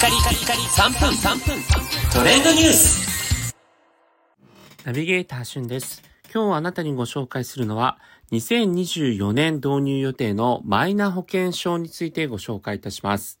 [0.00, 1.62] カリカリカリ3分3分
[2.10, 3.54] トレンドニュース
[4.86, 6.02] ナビゲーターしゅんです。
[6.32, 7.98] 今日あなたにご紹介するのは
[8.32, 13.39] 2024年導入予定のマイナ保険証についてご紹介いたします。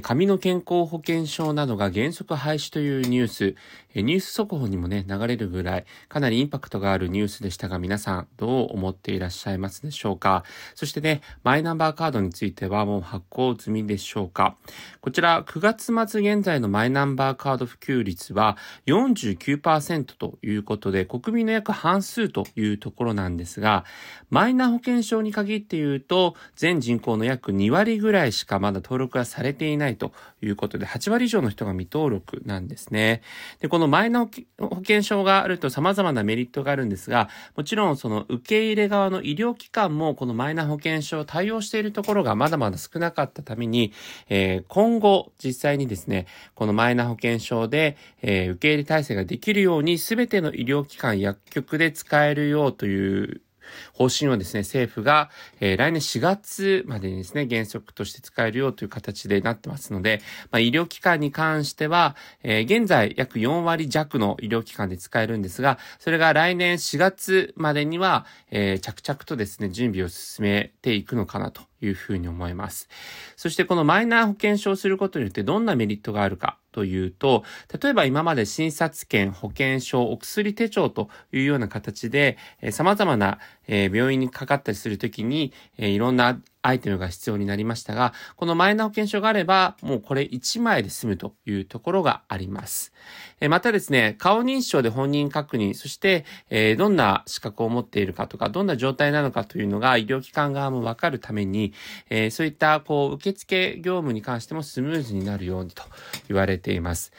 [0.00, 3.54] 紙の健康保険証などが原則廃止というニュース、
[3.94, 10.44] ニュース速報にもね、流れるぐらい、かなりインパクトがあるニュースでしたが、皆さんどう思っていらっしゃいますでしょうか？
[10.74, 14.56] そしてね、マイナンバーカードについてはもう発行済みでしょうか？
[15.02, 15.60] こちら、9
[15.92, 18.56] 月末現在のマイナンバーカード普及率は
[18.86, 23.84] 49%ということで、国民の約半数というところなんですが、
[24.30, 30.12] マイナ保険証に限って言うと、全人口の約2割ぐらいしかまだ登録がされていないいないと
[30.42, 33.22] いうことで、8割以上の人が未登録なんですね。
[33.60, 34.20] で、このマイナ
[34.58, 43.92] 保険証があると様々なメリットがあるんですが、もちろんその受け入れ側の医療機関もこのマイナ保険証を対応しているところがまだまだ少なかったために、
[44.28, 53.40] えー、今後実際にですね、このマイナ保険証で、えー、受け入れ体制ができるように全ての医療機関、薬局で使えるようという
[53.92, 71.71] 方針をですね、政府が、えー、来年4月までにですね、原則として使えるようという形でなってますので、まあ、医療機関に関しては、えー、現在約4割弱の医療機関で使えるんですが、それが来年4月までには、えー、着々とですね、準備を進めていくのかなと。
[71.82, 72.88] いうふうに思います。
[73.36, 77.44] そしてこのマイナー保険証をすることによってどんなメリットがあるかというと、
[77.82, 92.92] 例えば今まで診察券、保険証、お薬手帳というような形で、えー、様々な、えー、病院にかかったりするときに、えー、いろんなアイテムが必要になりましたが、このマイナ保険証があれば、もうこれ1枚で済むというところがあります。
[93.40, 101.72] えまたですね、顔認証で本人確認、そして、えどんな資格を持っているかとか、どんな状態なのかというのが医療機関側もわかるために、
[102.08, 105.82] えそういったこう受付業務に関してもスムーズになるようにと
[106.28, 107.12] 言われています。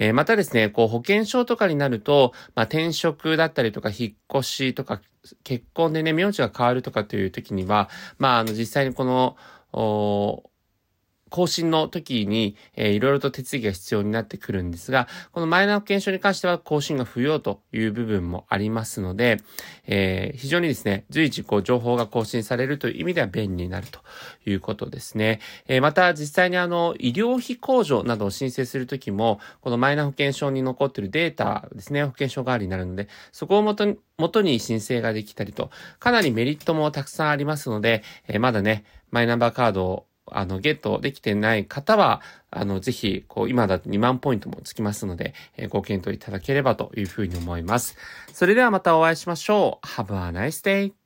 [0.00, 5.00] えまたですね、こう保険証とかになると、まあ、転職だったりとか引っ越しとか
[5.44, 9.36] 結婚でね、名字が変わるとかという時には、まあ、あの、実際にこの、
[9.72, 10.49] お
[11.30, 19.40] 更新の時に、えー、いろいろと手続きが必要になってくるんですが、このマイナ保険証に関しては更新が不要という部分もありますので、
[19.86, 24.00] えー、非常にですね、随時こう情報が更新されるという意味では便利になると
[24.44, 25.40] いうことですね。
[25.68, 42.20] えー、また実際にあの、医療費控除などを申請するときも、このマイナ保険証に残っているデータですね、保険証代わりになるので、そこを元に元に申請ができたりと、かなりメリットもたくさんありますので、えー、まだね、マイナンバーカードをあの、ゲットできてない方は、
[42.50, 47.96] あの、ぜひ、こう、今だと2万ポイントもつきますので、えー、ご検討いただければというふうに思います。
[48.32, 49.86] それではまたお会いしましょう。
[49.86, 50.99] Have a nice day!